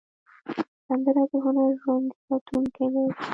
[0.85, 3.03] سندره د هنر ژوندي ساتونکی ده